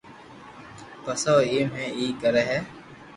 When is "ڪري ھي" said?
2.21-2.59